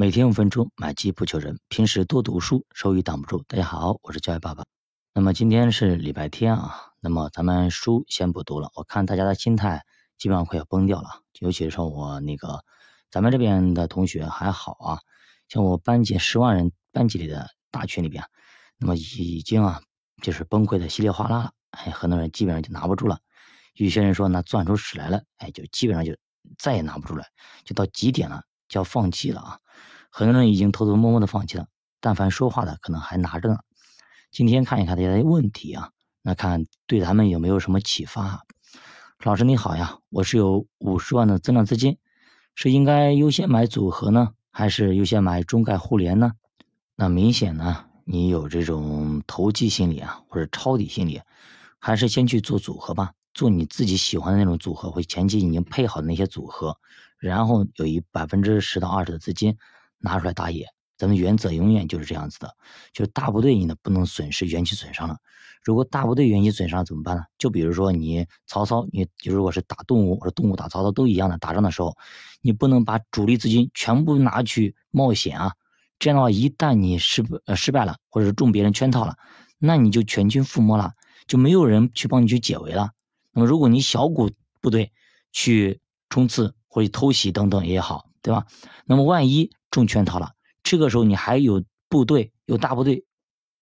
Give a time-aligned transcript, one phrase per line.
[0.00, 1.60] 每天五分钟，买基不求人。
[1.68, 3.44] 平时多读书，收益挡不住。
[3.46, 4.64] 大家好，我是教育爸爸。
[5.12, 8.70] 那么今天是礼拜天啊，那么咱们书先不读了。
[8.74, 9.84] 我看大家的心态
[10.16, 12.64] 基本上快要崩掉了，尤其是说我那个
[13.10, 15.00] 咱们这边的同学还好啊，
[15.48, 18.24] 像我班级十万人班级里的大群里边，
[18.78, 19.82] 那么已经啊
[20.22, 21.52] 就是崩溃的稀里哗啦了。
[21.72, 23.18] 哎，很多人基本上就拿不住了。
[23.74, 26.16] 有些人说那攥出屎来了，哎，就基本上就
[26.56, 27.26] 再也拿不住了，
[27.66, 29.60] 就到极点了，就要放弃了啊。
[30.10, 31.66] 很多人已经偷偷摸摸的放弃了，
[32.00, 33.58] 但凡说话的可能还拿着呢。
[34.32, 35.90] 今天看一看大家的问题啊，
[36.22, 38.42] 那看对咱们有没有什么启发？
[39.22, 41.98] 老师你好呀，我是有五十万的增量资金，
[42.54, 46.32] 是应该优先买组合呢，还是优先买中概互联呢？
[46.96, 51.20] 那明显呢，你有这种投机心理啊，或者抄底心理，
[51.78, 56.76] 还是先去做组合吧，做你自己喜欢的那种组合，或前期已经配好的那些组合，
[57.18, 59.56] 然后有一百分之十到二十的资金。
[60.00, 60.66] 拿出来打野，
[60.98, 62.54] 咱们原则永远就是这样子的，
[62.92, 65.16] 就是大部队你呢不能损失元气损伤了。
[65.62, 67.22] 如果大部队元气损伤怎么办呢？
[67.36, 71.96] 就比如说你曹操，你就如果是打动物或者动物打曹操都一样的，打仗的时候，
[72.40, 75.52] 你不能把主力资金全部拿去冒险啊。
[75.98, 79.16] 这样的话，一旦你失呃失败了，或者是中别人圈套了，
[79.58, 80.94] 那你就全军覆没了，
[81.26, 82.92] 就没有人去帮你去解围了。
[83.32, 84.30] 那么如果你小股
[84.62, 84.92] 部队
[85.30, 88.46] 去冲刺或者偷袭等等也好，对吧？
[88.86, 90.32] 那么万一中圈套了，
[90.62, 93.04] 这个时候你还有部队，有大部队，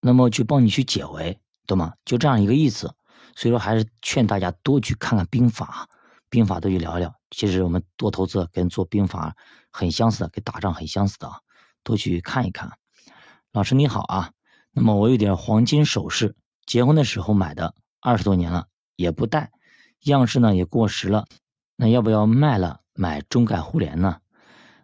[0.01, 1.93] 那么去帮你去解围，懂吗？
[2.05, 2.93] 就这样一个意思。
[3.35, 5.87] 所以说，还是劝大家多去看看兵法，
[6.29, 7.13] 兵法都去聊聊。
[7.29, 9.35] 其实我们做投资跟做兵法
[9.71, 11.39] 很相似的，跟打仗很相似的啊，
[11.83, 12.71] 多去看一看。
[13.53, 14.31] 老师你好啊，
[14.71, 19.51] 那么我有点黄金首饰，结婚的时候买的，二十多年了也不戴，
[20.01, 21.27] 样式呢也过时了，
[21.75, 24.19] 那要不要卖了买中概互联呢？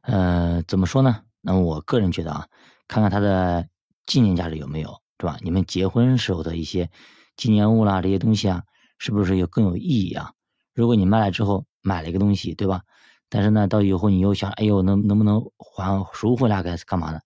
[0.05, 1.23] 呃，怎么说呢？
[1.41, 2.47] 那么我个人觉得啊，
[2.87, 3.67] 看看它的
[4.05, 5.37] 纪念价值有没有，是吧？
[5.41, 6.89] 你们结婚时候的一些
[7.35, 8.63] 纪念物啦，这些东西啊，
[8.99, 10.33] 是不是有更有意义啊？
[10.75, 12.81] 如果你卖了之后买了一个东西，对吧？
[13.29, 17.21] 但是呢，到以后你又想，哎呦，能能不能还赎回来，该干嘛的？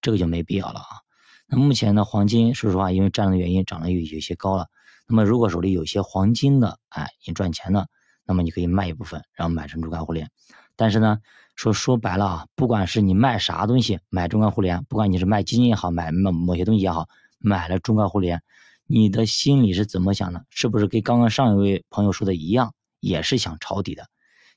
[0.00, 1.00] 这个就没必要了啊。
[1.46, 4.66] 那目前呢，黄金说实话，因为战争的原因涨得有有些高了。
[5.06, 7.86] 那么如果手里有些黄金的，哎，你赚钱的，
[8.26, 10.30] 那么你可以卖一部分，然后买成主干互联。
[10.76, 11.20] 但是呢。
[11.56, 17.08] 说说白了啊，不管是你卖啥东西，买中概互联，不管你是卖基金也好，买某某些东西也好，
[17.38, 18.42] 买了中概互联，
[18.88, 20.44] 你的心里是怎么想的？
[20.50, 24.08] 是不是跟刚刚上一位朋友说的一样，也是想抄底的，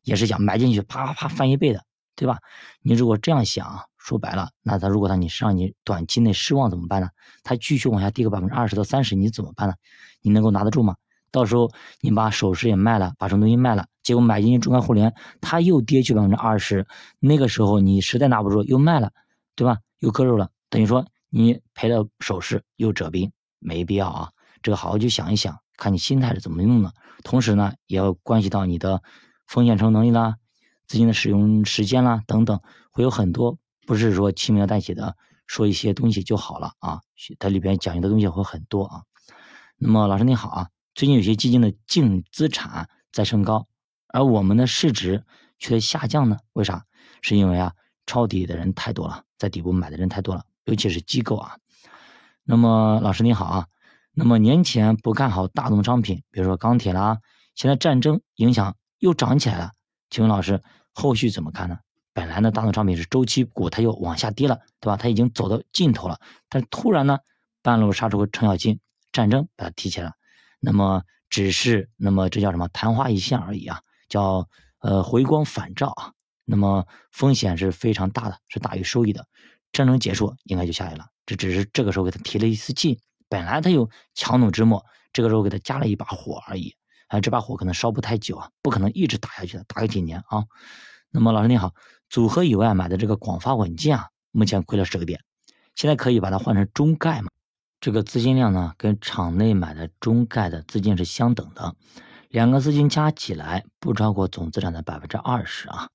[0.01, 1.83] 也是想买进去啪啪啪翻一倍的，
[2.16, 2.39] 对吧？
[2.81, 7.09] 你如果这样想，说白了，那他如果他你是让你短期内失望怎么办呢？
[7.44, 9.75] 他继续往下跌个百分之二十到三十，你怎么办呢？
[10.23, 10.95] 你能够拿得住吗？
[11.38, 11.72] 到时候
[12.02, 16.88] 你把首饰也卖了，把什么东西卖了，结果买进去中概互联，它又跌去百分之二十，
[17.20, 19.12] 那个时候你实在拿不住，又卖了，
[19.56, 19.78] 对吧？
[20.00, 24.31] 又割肉了，等于说你赔了首饰又折兵，没必要啊。
[24.64, 26.92] 这个好好去想一想，看你心态是怎么用的。
[27.24, 29.04] 同时呢，也要关系到你的
[29.46, 30.38] 风险承受能力啦、
[30.88, 32.59] 资金的使用时间啦等等，
[32.92, 35.16] 会有很多，不是说轻描淡写的
[35.46, 37.02] 说一些东西就好了啊。
[37.38, 39.04] 它里边讲究的东西会很多啊。
[39.78, 40.68] 那么老师你好啊。
[40.97, 43.68] 最近有些基金的净资产在升高，
[44.08, 45.24] 而我们的市值
[45.59, 46.40] 却在下降呢？
[46.53, 46.88] 为啥？
[47.22, 47.74] 是因为啊，
[48.08, 51.57] 抄底的人太多了，在底部买的人太多了，尤其是机构啊。
[52.44, 53.68] 那么老师你好啊，
[54.12, 57.19] 那么年前不看好大宗商品，比如说钢铁啦，
[57.53, 59.74] 现在战争影响又涨起来了，
[60.09, 60.63] 请问老师
[60.94, 61.78] 后续怎么看呢？
[62.12, 64.97] 本来呢，大宗商品是周期股，它又往下跌了，对吧？
[64.97, 66.19] 它已经走到尽头了，
[66.50, 67.19] 但突然呢，
[67.62, 68.80] 半路杀出个程咬金，
[69.12, 70.13] 战争把它提起来了。
[70.69, 73.79] 那么只是那么这叫什么昙花一现而已啊，
[74.09, 76.11] 叫呃回光返照啊。
[76.44, 79.25] 那么风险是非常大的，是大于收益的。
[79.72, 83.00] 战争结束应该就下来了，这只是这个时候给他提了一次劲。
[83.29, 86.75] 本来他有强弩之末，这个时候给他加了一把火而已。
[87.07, 90.44] 啊，这把火可能烧不太久啊，不可能一直打下去的，打个几年啊。
[91.11, 91.73] 那么老师你好，
[92.09, 95.21] 组合以外买的这个广发稳健啊，目前亏了十个点，
[95.75, 97.30] 现在可以把它换成中概吗？
[97.88, 101.74] 这个资金量呢，跟场内买的中概的资金是相等的，
[102.28, 105.88] 两个资金加起来不超过总资产的百分之二十啊。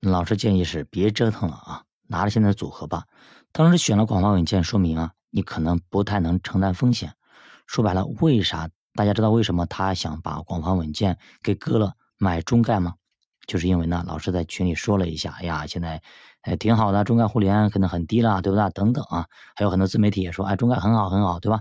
[0.00, 3.06] 老师建议是别折腾了啊，拿着现在组合吧。
[3.50, 7.14] 当时选了广发稳健，说明啊，你可能不太能承担风险。
[7.66, 8.70] 说白了，为啥？
[8.94, 12.94] 大家知道为什么他想把广发稳健给割了，买中概吗？
[13.50, 16.00] 就是因为呢，老师在群里说了一下，哎呀，现在。
[16.42, 18.70] 哎，挺好的，中概互联可能很低了，对不对？
[18.70, 21.60] 等等啊，还有很多自媒体也说，哎，中概很好很好，对吧？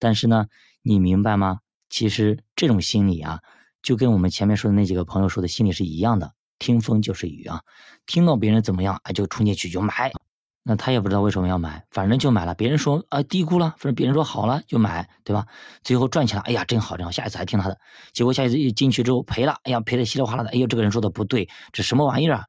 [0.00, 0.46] 但是呢，
[0.82, 1.60] 你明白吗？
[1.88, 3.38] 其实这种心理啊，
[3.82, 7.60] 就跟我们前面说的那几个朋友说的心理是一样的，听风就是雨啊，
[8.04, 10.10] 听到别人怎么样，哎，就冲进去就买，
[10.68, 12.56] 那他也不知道为什么要买，反正就买了。
[12.56, 15.46] 别人说啊低估了，反正别人说好了就买，对吧？
[15.84, 17.78] 最后赚钱了，哎呀真好真好，下一次还听他的。
[18.12, 22.46] 结果下一次一进去之后赔了，哎呀赔的稀里哗啦的，哎呦这个人说的不对，这什么玩意儿啊？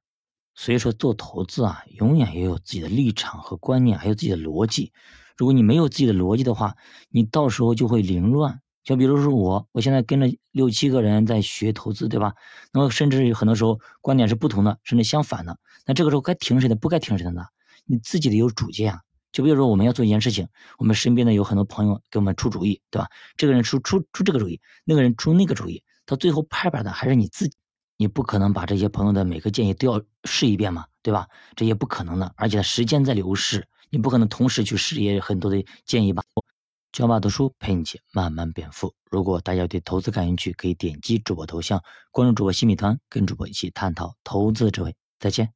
[0.55, 4.91] 所以说做投资啊，永远要有自己的立场和观念，还有自己的逻辑。
[5.35, 6.73] 如果你没有自己的逻辑的话，
[7.09, 8.59] 你到时候就会凌乱。
[8.83, 12.33] 就比如说我，我现在跟着六七个人在学投资，对吧？
[12.73, 15.59] 那么甚至有很多时候观点是不同的，甚至相反的。
[15.85, 17.43] 那这个时候该听谁的，不该听谁的呢？
[17.87, 19.01] 你自己得有主见啊。
[19.31, 20.47] 就比如说我们要做一件事情，
[20.77, 23.07] 我们身边的有很多朋友给我们出主意，对吧？
[23.35, 27.55] 这个人出出出这个主意，那个人出那个主意，到最后拍板的还是你自己。
[27.97, 31.27] 你不可能把这些朋友的每个建议都要试一遍嘛，对吧？
[31.55, 36.23] 这也不可能的，而且时间在流逝，你不可能同时去试也很多的建议吧。
[36.91, 38.93] 教爸读书陪你一起慢慢变富。
[39.11, 44.95] 如果大家对投资感兴趣，可以点击主播头像，关注主播新米团，跟主播一起探讨投资智慧。
[45.19, 45.53] 再见。